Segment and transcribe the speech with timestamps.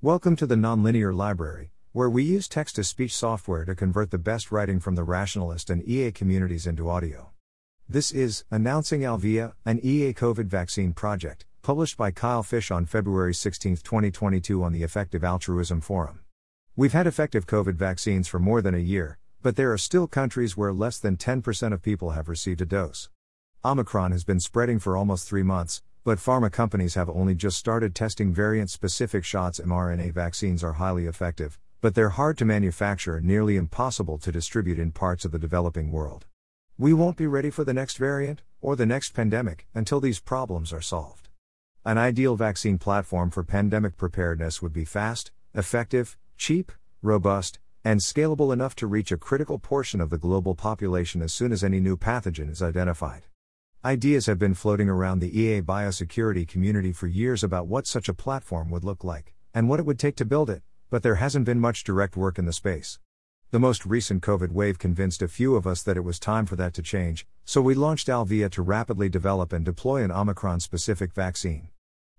[0.00, 4.16] Welcome to the Nonlinear Library, where we use text to speech software to convert the
[4.16, 7.30] best writing from the rationalist and EA communities into audio.
[7.88, 13.34] This is Announcing Alvea, an EA COVID vaccine project, published by Kyle Fish on February
[13.34, 16.20] 16, 2022, on the Effective Altruism Forum.
[16.76, 20.56] We've had effective COVID vaccines for more than a year, but there are still countries
[20.56, 23.10] where less than 10% of people have received a dose.
[23.64, 27.94] Omicron has been spreading for almost three months, but pharma companies have only just started
[27.94, 29.60] testing variant specific shots.
[29.60, 34.78] mRNA vaccines are highly effective, but they're hard to manufacture and nearly impossible to distribute
[34.78, 36.26] in parts of the developing world.
[36.76, 40.72] We won't be ready for the next variant, or the next pandemic, until these problems
[40.72, 41.28] are solved.
[41.84, 46.72] An ideal vaccine platform for pandemic preparedness would be fast, effective, cheap,
[47.02, 51.52] robust, and scalable enough to reach a critical portion of the global population as soon
[51.52, 53.22] as any new pathogen is identified.
[53.88, 58.12] Ideas have been floating around the EA biosecurity community for years about what such a
[58.12, 61.46] platform would look like, and what it would take to build it, but there hasn't
[61.46, 62.98] been much direct work in the space.
[63.50, 66.54] The most recent COVID wave convinced a few of us that it was time for
[66.56, 71.14] that to change, so we launched Alvea to rapidly develop and deploy an Omicron specific
[71.14, 71.68] vaccine.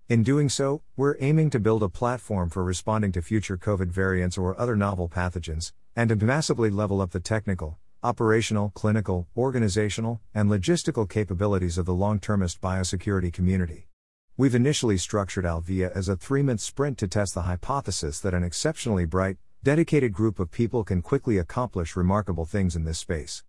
[0.08, 4.36] In doing so, we're aiming to build a platform for responding to future COVID variants
[4.36, 10.48] or other novel pathogens, and to massively level up the technical, operational, clinical, organizational, and
[10.48, 13.88] logistical capabilities of the long termist biosecurity community.
[14.36, 18.42] We've initially structured Alvea as a three month sprint to test the hypothesis that an
[18.42, 23.44] exceptionally bright, dedicated group of people can quickly accomplish remarkable things in this space.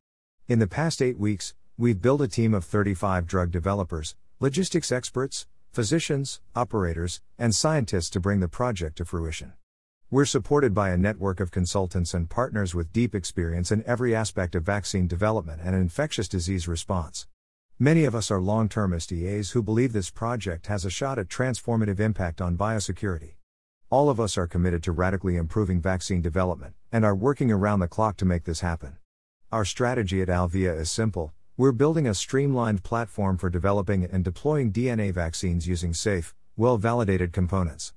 [0.49, 5.47] In the past eight weeks, we've built a team of 35 drug developers, logistics experts,
[5.71, 9.53] physicians, operators, and scientists to bring the project to fruition.
[10.13, 14.55] We're supported by a network of consultants and partners with deep experience in every aspect
[14.55, 17.27] of vaccine development and infectious disease response.
[17.79, 21.29] Many of us are long term EAs who believe this project has a shot at
[21.29, 23.35] transformative impact on biosecurity.
[23.89, 27.87] All of us are committed to radically improving vaccine development, and are working around the
[27.87, 28.97] clock to make this happen.
[29.49, 34.73] Our strategy at Alvea is simple we're building a streamlined platform for developing and deploying
[34.73, 37.93] DNA vaccines using safe, well validated components.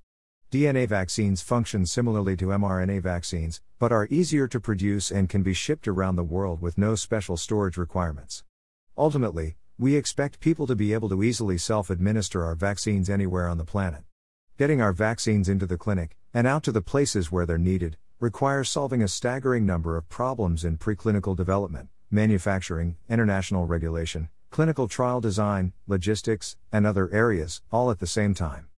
[0.54, 5.52] DNA vaccines function similarly to mRNA vaccines, but are easier to produce and can be
[5.52, 8.44] shipped around the world with no special storage requirements.
[8.96, 13.58] Ultimately, we expect people to be able to easily self administer our vaccines anywhere on
[13.58, 14.04] the planet.
[14.56, 18.70] Getting our vaccines into the clinic, and out to the places where they're needed, requires
[18.70, 25.72] solving a staggering number of problems in preclinical development manufacturing, international regulation, clinical trial design,
[25.88, 28.68] logistics, and other areas, all at the same time.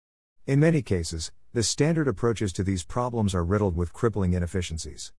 [0.47, 5.15] In many cases, the standard approaches to these problems are riddled with crippling inefficiencies.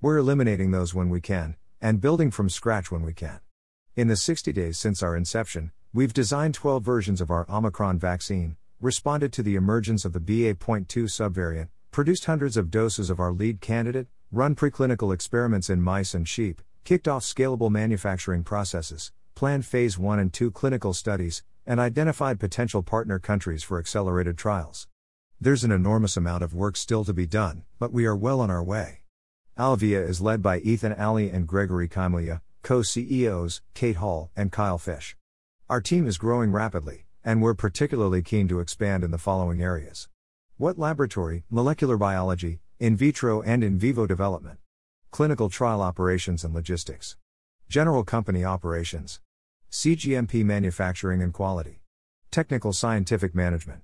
[0.00, 3.40] We're eliminating those when we can, and building from scratch when we can.
[3.94, 8.56] In the 60 days since our inception, we've designed 12 versions of our Omicron vaccine,
[8.80, 13.60] responded to the emergence of the BA.2 subvariant, produced hundreds of doses of our lead
[13.60, 19.98] candidate, run preclinical experiments in mice and sheep, kicked off scalable manufacturing processes, planned phase
[19.98, 24.88] 1 and 2 clinical studies, and identified potential partner countries for accelerated trials.
[25.42, 28.48] There's an enormous amount of work still to be done, but we are well on
[28.48, 29.00] our way.
[29.58, 34.78] Alvea is led by Ethan Alley and Grigory Khimulya, co CEOs, Cate Hall and Kyle
[34.78, 35.16] Fish.
[35.68, 40.08] Our team is growing rapidly, and we're particularly keen to expand in the following areas
[40.60, 44.60] Wet laboratory, molecular biology, in vitro and in vivo development
[45.10, 47.16] clinical trial operations and logistics,
[47.68, 49.20] general company operations,
[49.72, 51.80] CGMP manufacturing and quality,
[52.30, 53.82] technical scientific management.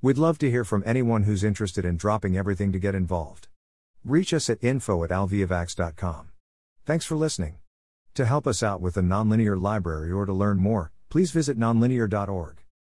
[0.00, 3.48] We'd love to hear from anyone who's interested in dropping everything to get involved.
[4.04, 6.28] Reach us at info at alveavax.com.
[6.86, 7.56] Thanks for listening.
[8.14, 12.67] To help us out with the Nonlinear Library or to learn more, please visit nonlinear.org.